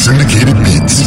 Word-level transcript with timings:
Syndicated 0.00 0.56
Beats. 0.64 1.04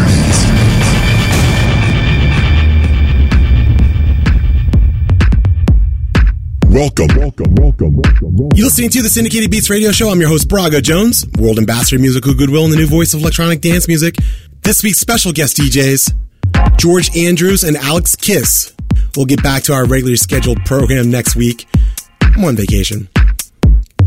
Welcome, 6.69 7.07
welcome, 7.17 7.55
welcome, 7.55 7.95
welcome. 7.95 8.49
You're 8.53 8.65
listening 8.65 8.91
to 8.91 9.01
the 9.01 9.09
Syndicated 9.09 9.49
Beats 9.49 9.71
Radio 9.71 9.91
Show. 9.91 10.09
I'm 10.09 10.19
your 10.19 10.29
host, 10.29 10.47
Braga 10.47 10.79
Jones, 10.79 11.25
World 11.39 11.57
Ambassador 11.57 11.95
of 11.95 12.03
Musical 12.03 12.35
Goodwill 12.35 12.65
and 12.65 12.71
the 12.71 12.77
new 12.77 12.85
voice 12.85 13.15
of 13.15 13.21
electronic 13.21 13.61
dance 13.61 13.87
music. 13.87 14.17
This 14.61 14.83
week's 14.83 14.99
special 14.99 15.31
guest 15.31 15.57
DJs, 15.57 16.13
George 16.77 17.17
Andrews 17.17 17.63
and 17.63 17.75
Alex 17.77 18.15
Kiss. 18.15 18.75
We'll 19.17 19.25
get 19.25 19.41
back 19.41 19.63
to 19.63 19.73
our 19.73 19.87
regularly 19.87 20.17
scheduled 20.17 20.63
program 20.65 21.09
next 21.09 21.35
week. 21.35 21.67
I'm 22.21 22.45
on 22.45 22.55
vacation. 22.55 23.09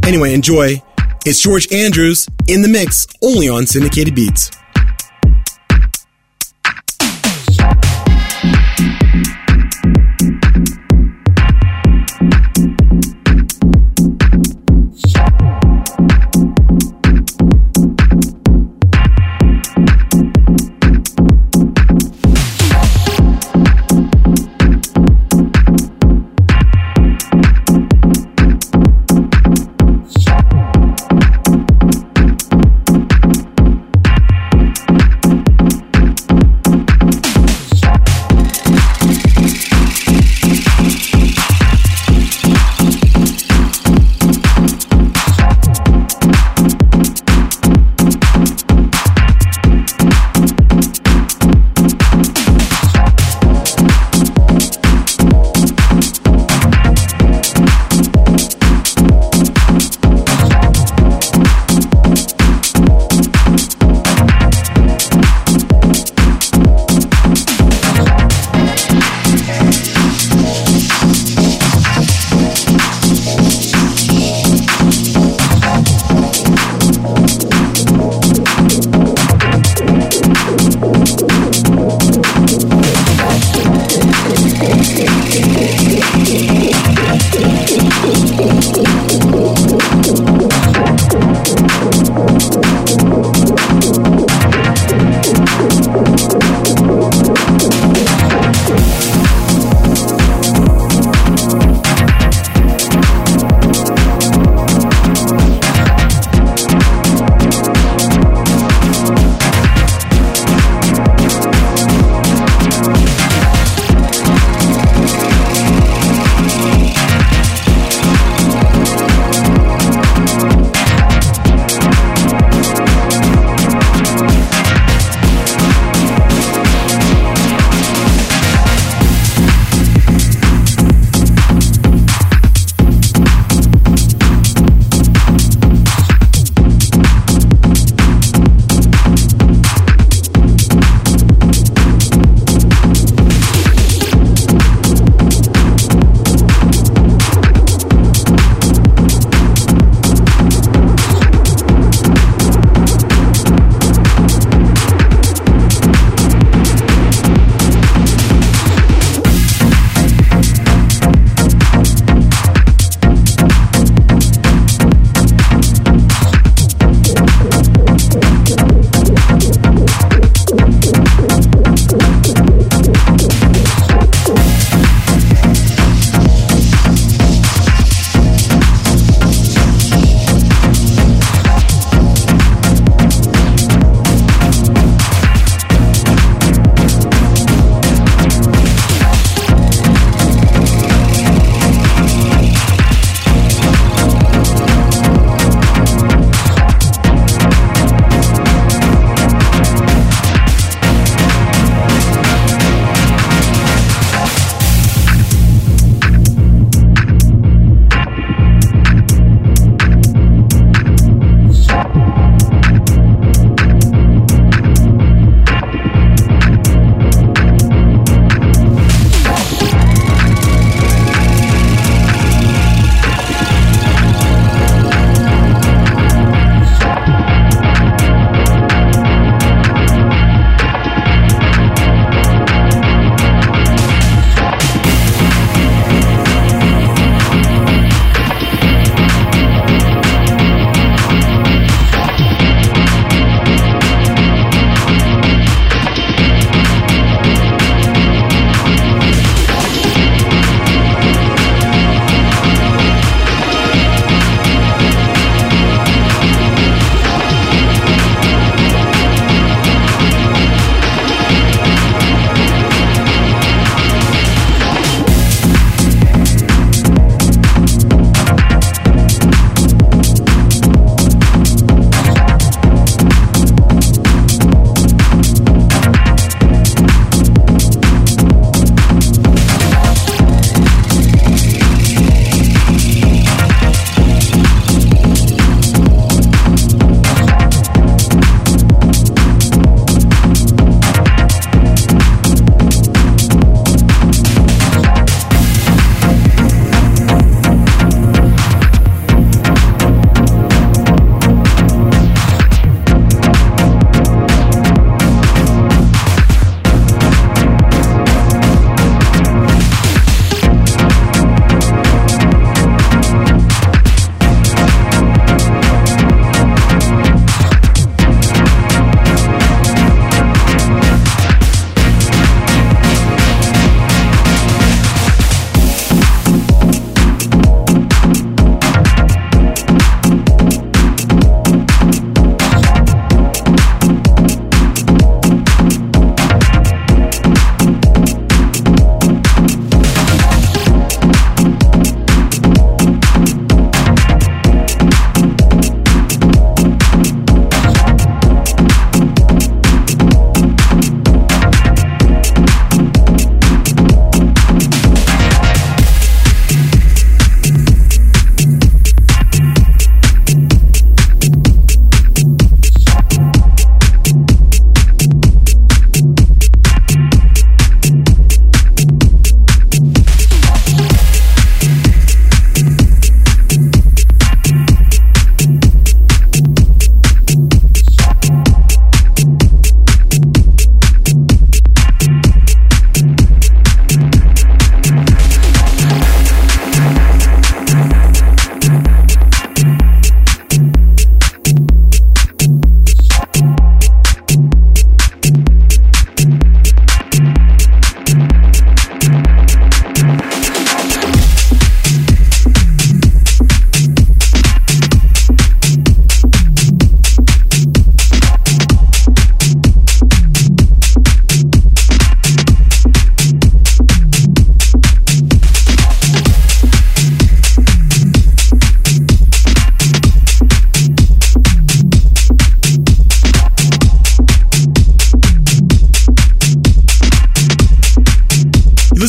Anyway, 0.05 0.33
enjoy. 0.33 0.81
It's 1.25 1.43
George 1.43 1.73
Andrews 1.73 2.29
in 2.47 2.63
the 2.63 2.69
mix, 2.69 3.09
only 3.21 3.49
on 3.49 3.67
Syndicated 3.67 4.15
Beats. 4.15 4.53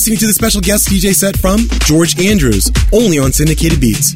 Listening 0.07 0.19
to 0.19 0.27
the 0.27 0.33
special 0.33 0.62
guest 0.62 0.88
DJ 0.88 1.13
set 1.13 1.38
from 1.38 1.59
George 1.83 2.18
Andrews, 2.18 2.71
only 2.94 3.19
on 3.19 3.33
Syndicated 3.33 3.81
Beats. 3.81 4.15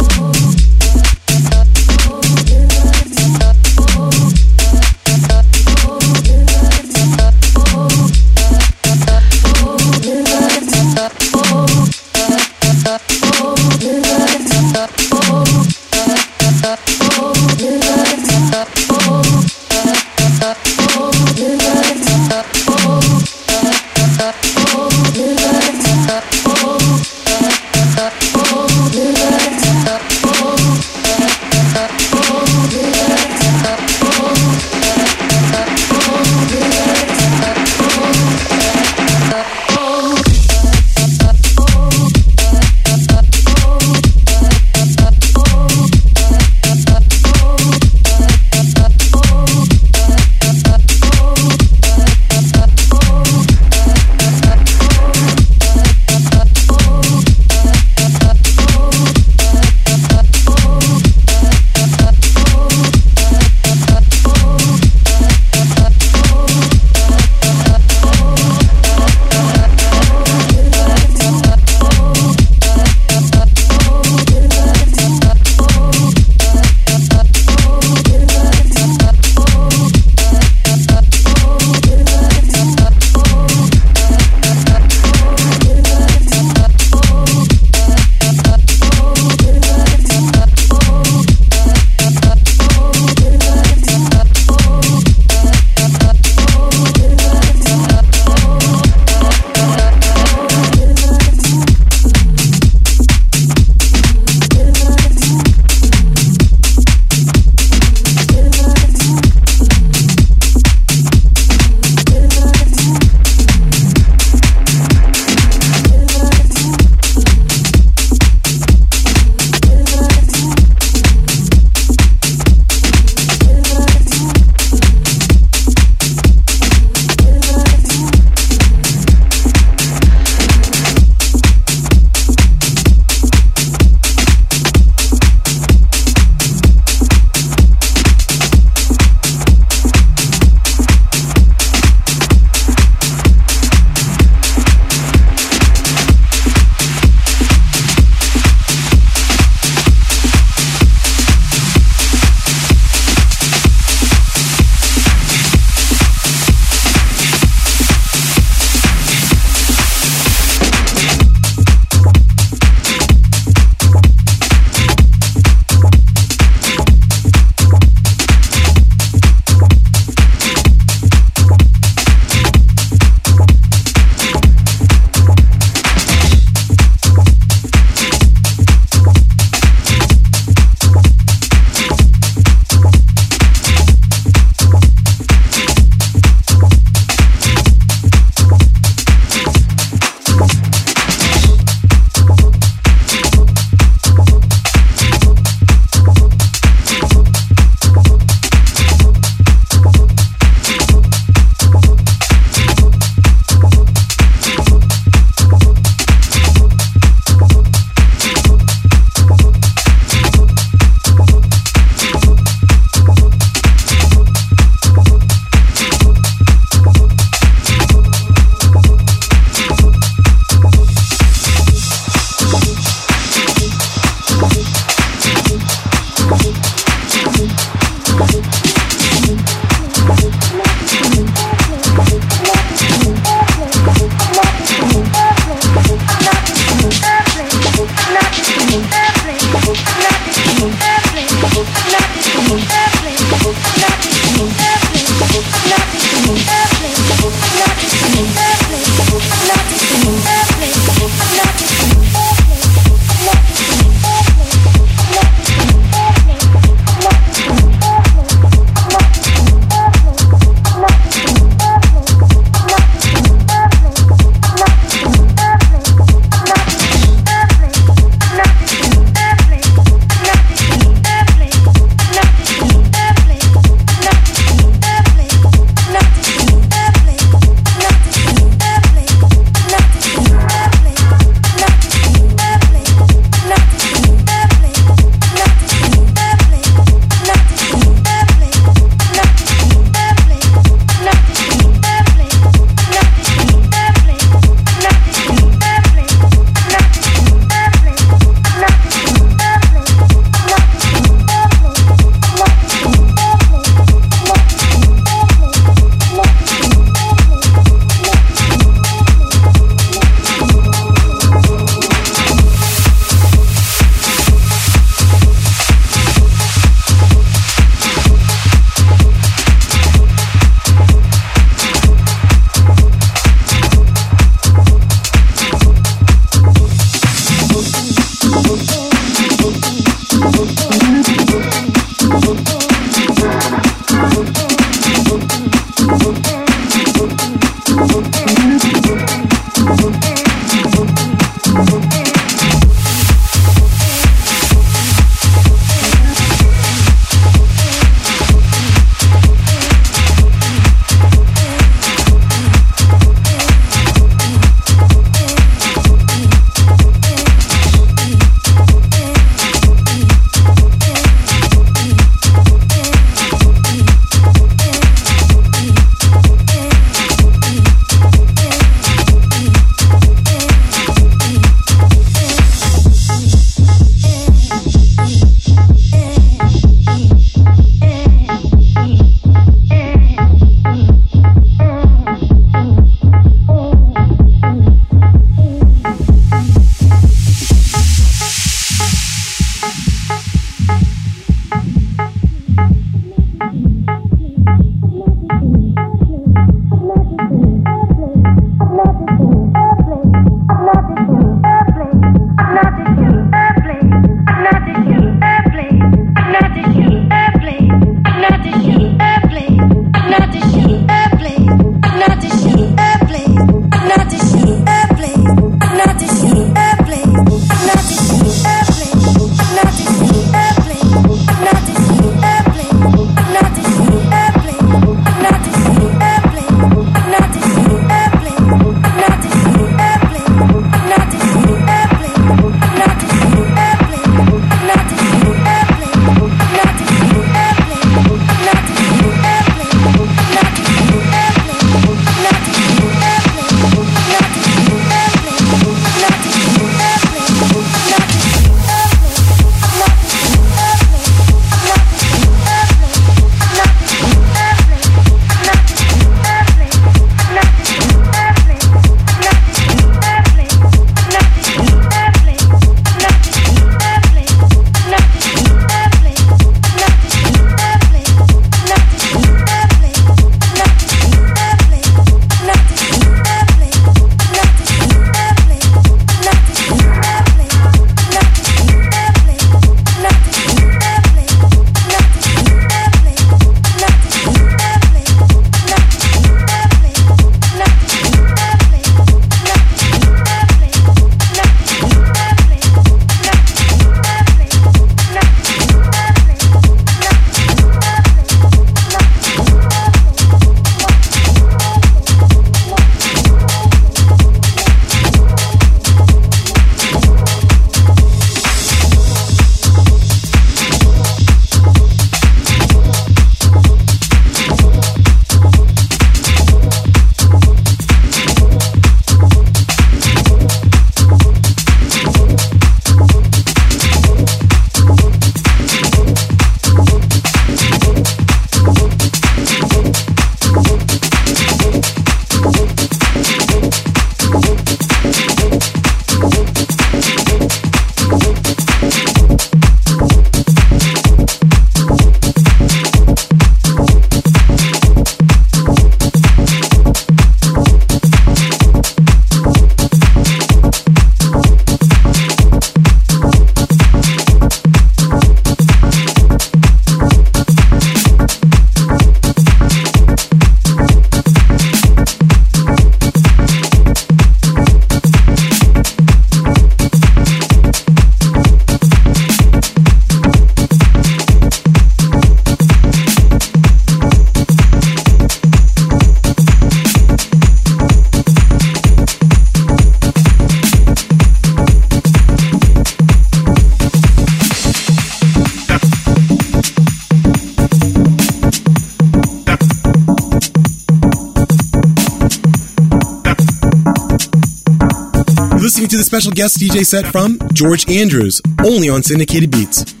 Special 596.21 596.35
guest 596.35 596.59
DJ 596.59 596.85
set 596.85 597.03
from 597.07 597.39
George 597.51 597.89
Andrews, 597.89 598.43
only 598.63 598.89
on 598.89 599.01
Syndicated 599.01 599.49
Beats. 599.49 600.00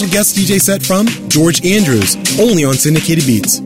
Special 0.00 0.16
guest 0.16 0.34
DJ 0.34 0.58
set 0.58 0.82
from 0.82 1.06
George 1.28 1.62
Andrews, 1.62 2.16
only 2.40 2.64
on 2.64 2.72
Syndicated 2.72 3.26
Beats. 3.26 3.60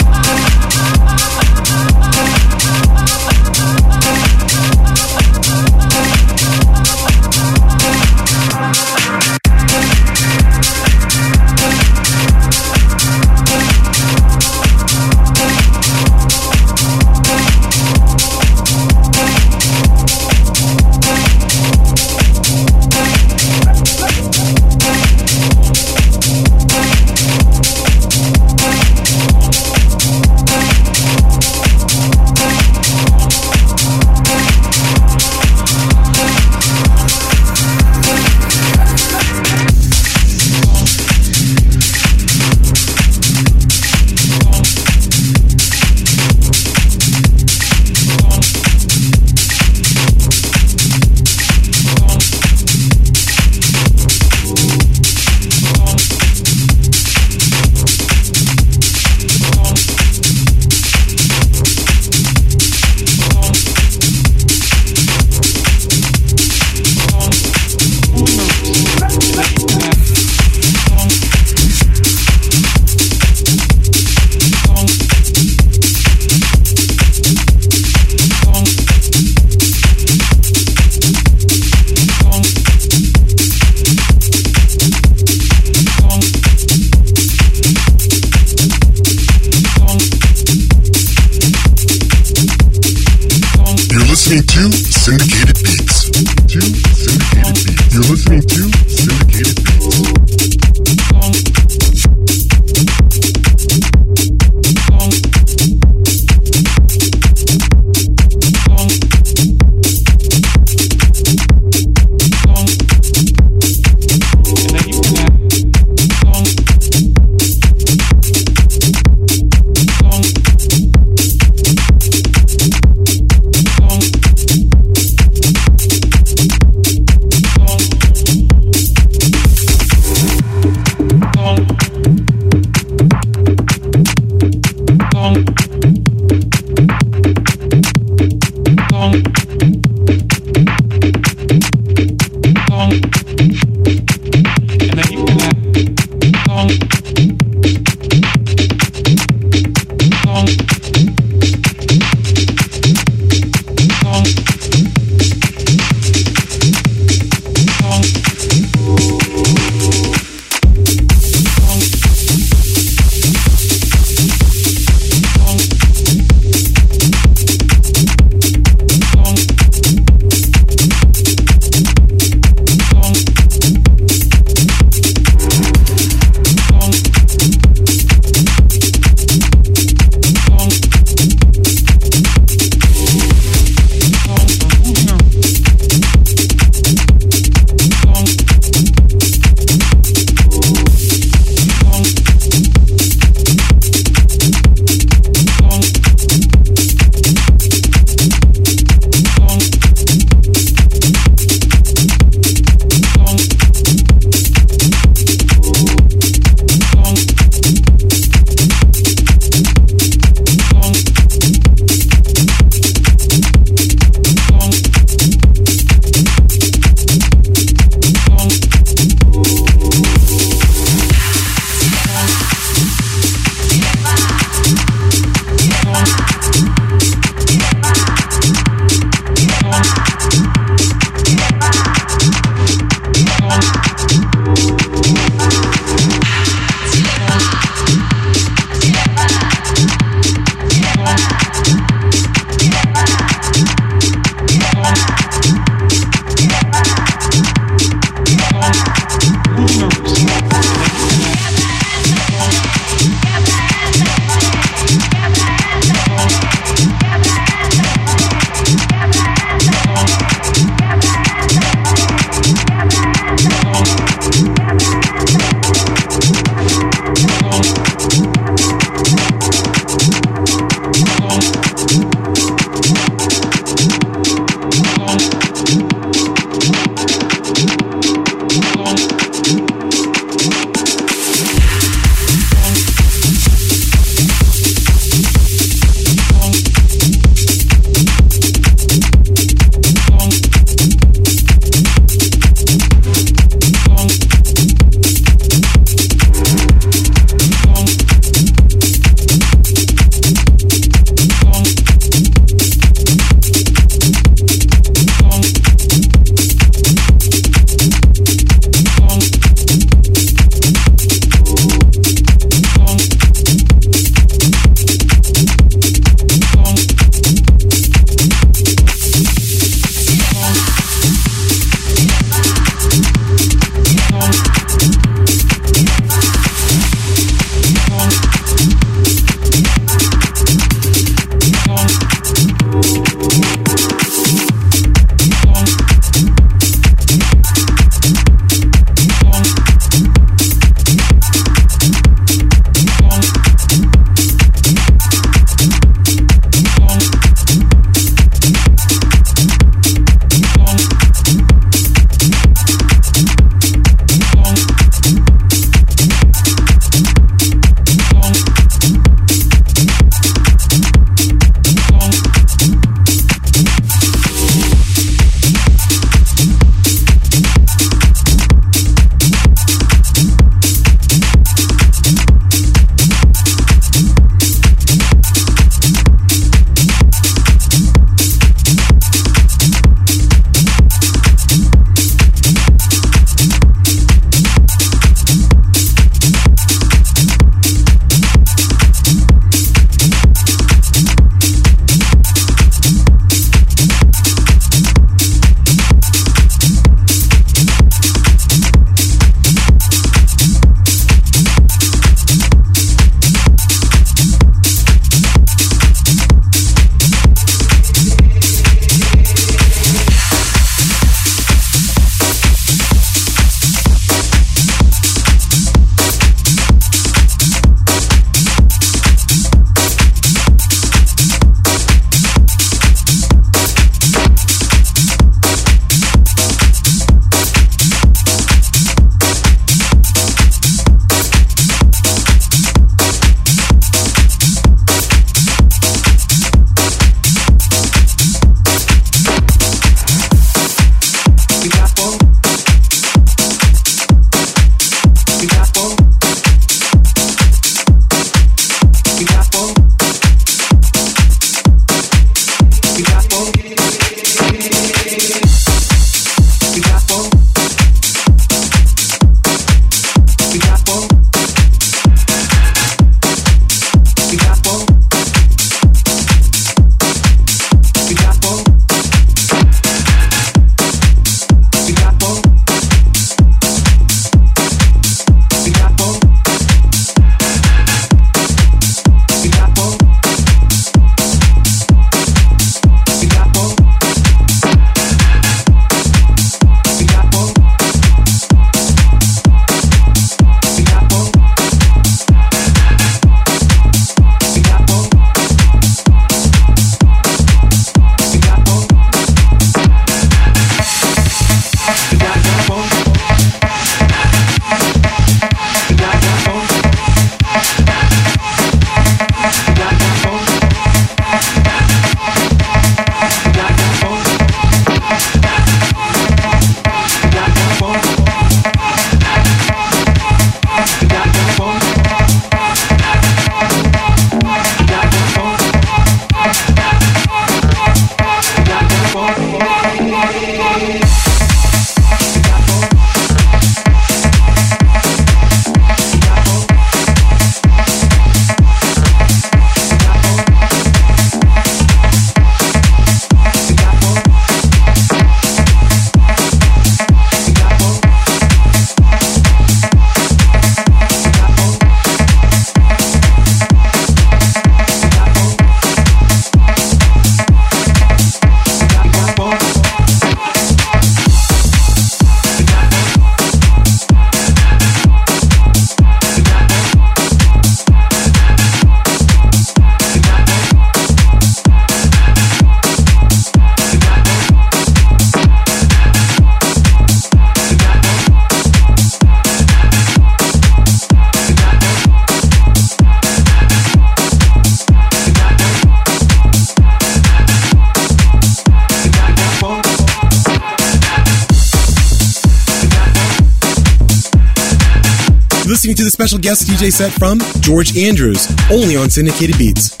Guest 596.51 596.67
DJ 596.67 596.91
set 596.91 597.13
from 597.13 597.39
George 597.61 597.97
Andrews, 597.97 598.45
only 598.69 598.97
on 598.97 599.09
Syndicated 599.09 599.57
Beats. 599.57 600.00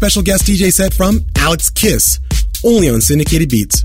Special 0.00 0.22
guest 0.22 0.46
DJ 0.46 0.72
set 0.72 0.94
from 0.94 1.20
Alex 1.36 1.68
Kiss, 1.68 2.20
only 2.64 2.88
on 2.88 3.02
Syndicated 3.02 3.50
Beats. 3.50 3.84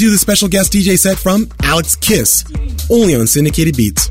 You're 0.00 0.10
listening 0.10 0.14
the 0.14 0.18
special 0.18 0.48
guest 0.48 0.72
DJ 0.72 0.98
set 0.98 1.18
from 1.18 1.48
Alex 1.62 1.94
Kiss, 1.94 2.44
only 2.90 3.14
on 3.14 3.28
Syndicated 3.28 3.76
Beats. 3.76 4.03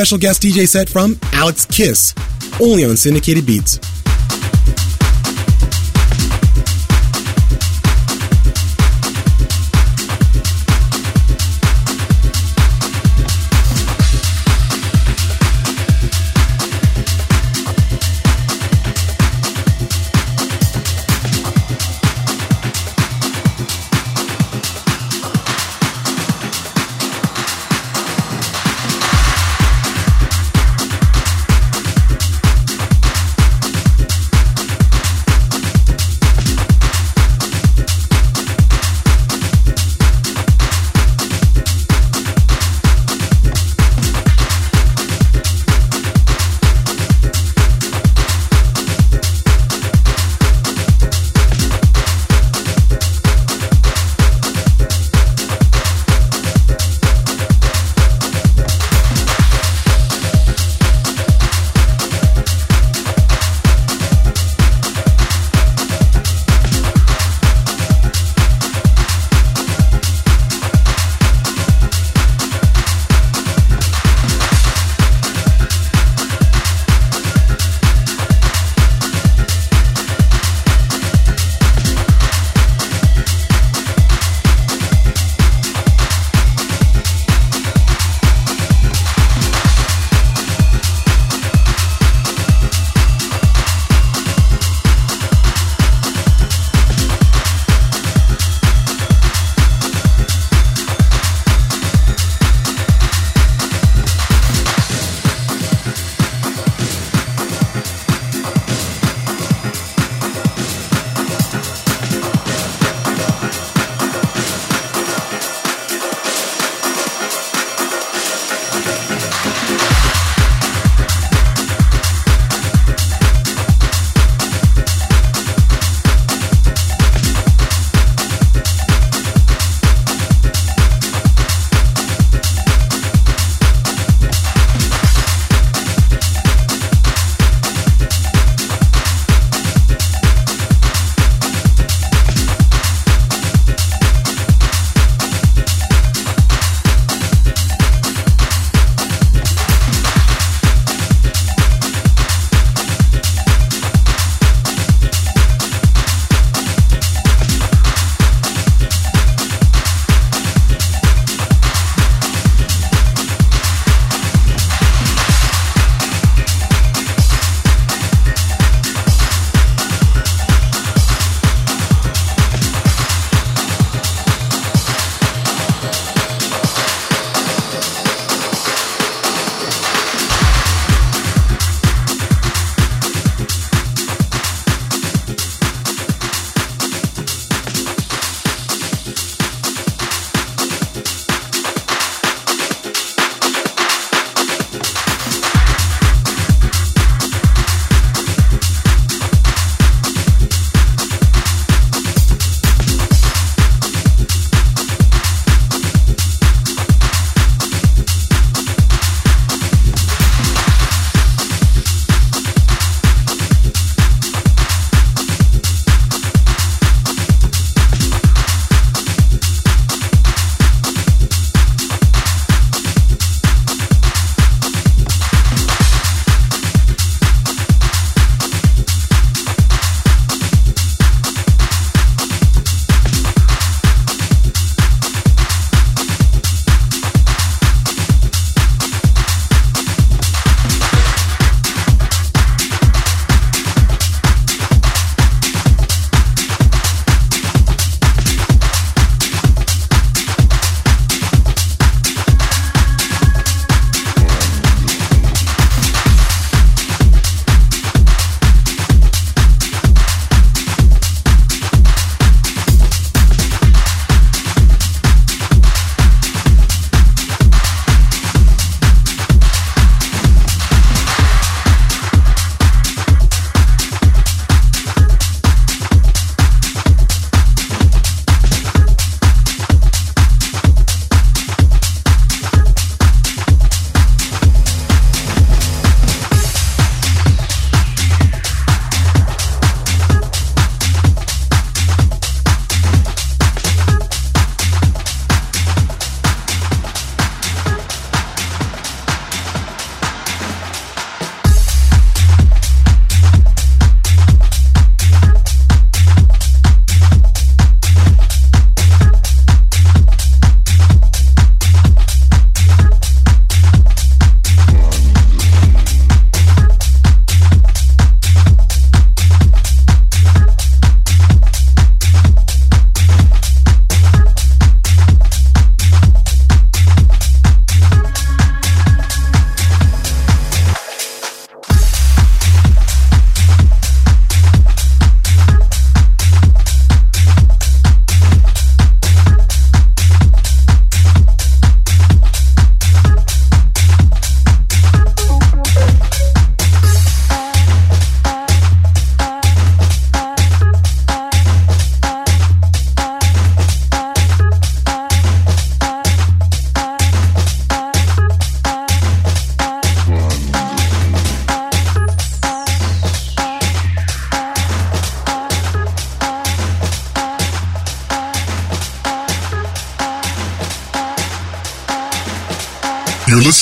Special 0.00 0.16
guest 0.16 0.40
DJ 0.40 0.66
set 0.66 0.88
from 0.88 1.14
Alex 1.34 1.66
Kiss, 1.66 2.14
only 2.58 2.86
on 2.86 2.96
Syndicated 2.96 3.44
Beats. 3.44 3.89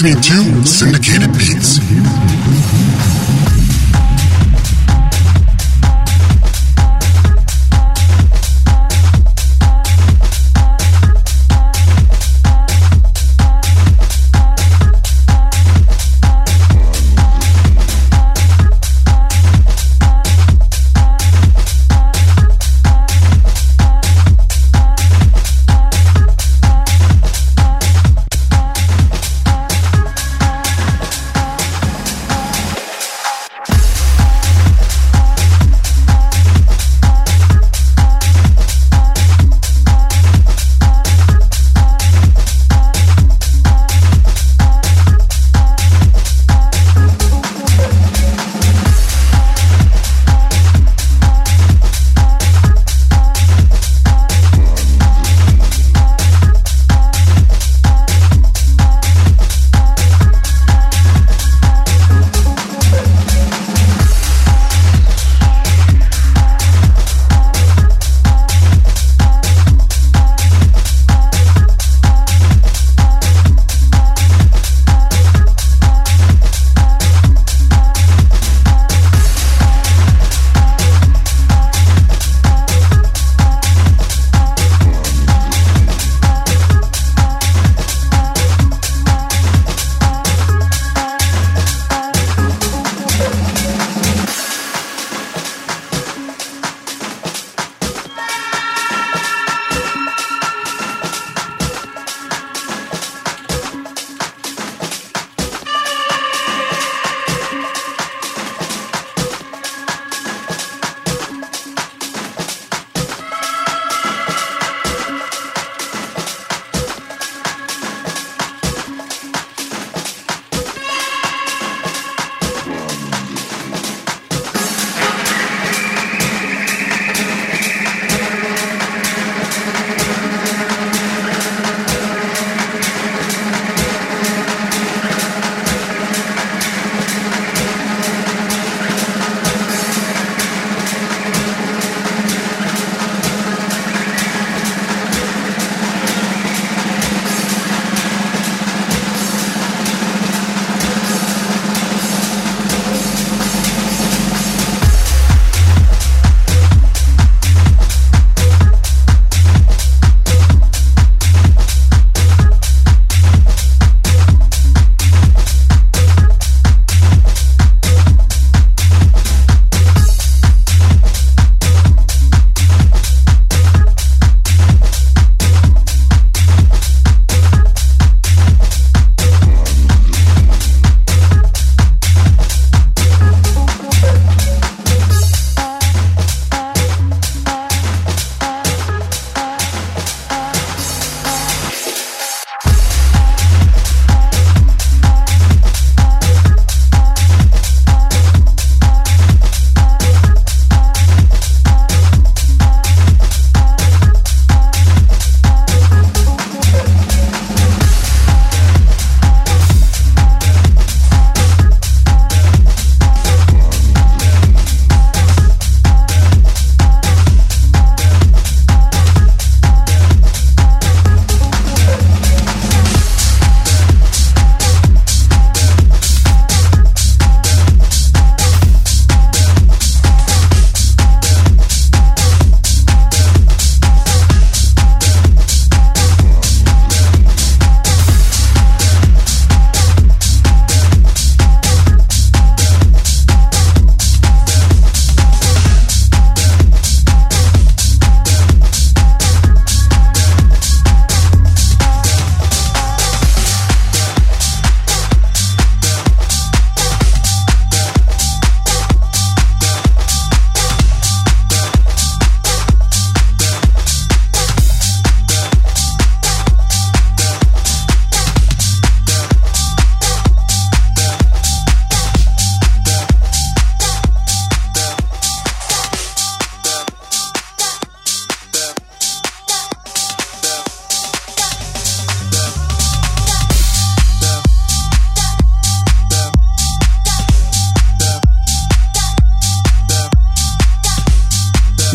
Listening 0.00 0.22
to 0.22 0.64
Syndicated 0.64 1.27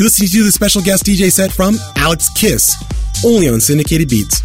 You're 0.03 0.07
listening 0.09 0.29
to 0.31 0.43
the 0.43 0.51
special 0.51 0.81
guest 0.81 1.05
DJ 1.05 1.31
set 1.31 1.49
from 1.49 1.77
Alex 1.95 2.27
Kiss, 2.35 2.75
only 3.25 3.47
on 3.47 3.61
Syndicated 3.61 4.09
Beats. 4.09 4.43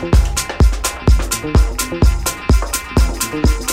Thank 0.00 0.14
you. 3.60 3.69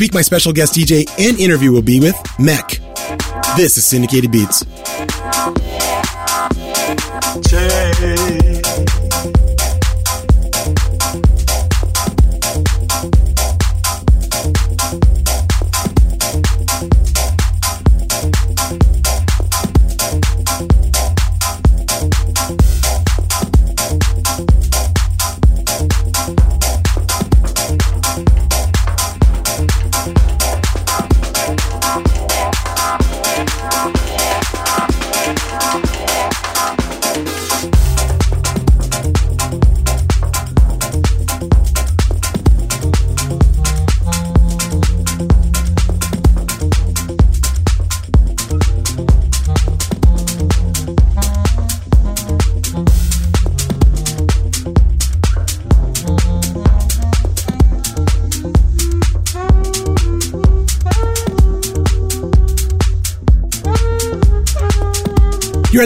Week, 0.00 0.14
my 0.14 0.22
special 0.22 0.54
guest 0.54 0.74
DJ 0.74 1.06
and 1.18 1.38
interview 1.38 1.70
will 1.72 1.82
be 1.82 2.00
with 2.00 2.16
Mech. 2.38 2.80
This 3.56 3.76
is 3.76 3.84
Syndicated 3.84 4.32
Beats. 4.32 4.64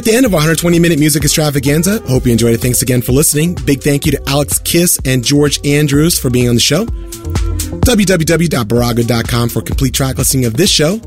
At 0.05 0.11
the 0.11 0.17
end 0.17 0.27
of 0.27 0.33
120 0.33 0.79
minute 0.79 0.99
music 0.99 1.25
extravaganza. 1.25 1.99
Hope 2.01 2.27
you 2.27 2.33
enjoyed 2.33 2.53
it. 2.53 2.61
Thanks 2.61 2.83
again 2.83 3.01
for 3.01 3.13
listening. 3.13 3.55
Big 3.65 3.83
thank 3.83 4.05
you 4.05 4.13
to 4.13 4.23
Alex 4.29 4.59
Kiss 4.59 5.01
and 5.07 5.25
George 5.25 5.67
Andrews 5.67 6.19
for 6.19 6.29
being 6.29 6.47
on 6.49 6.57
the 6.57 6.61
show. 6.61 6.85
www.baraga.com 6.85 9.49
for 9.49 9.63
complete 9.63 9.95
track 9.95 10.19
listing 10.19 10.45
of 10.45 10.59
this 10.59 10.69
show. 10.69 11.01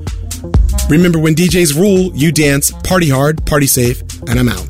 Remember 0.89 1.19
when 1.19 1.35
DJs 1.35 1.79
rule, 1.79 2.11
you 2.15 2.31
dance, 2.31 2.71
party 2.83 3.09
hard, 3.09 3.45
party 3.45 3.67
safe, 3.67 4.01
and 4.27 4.39
I'm 4.39 4.49
out. 4.49 4.66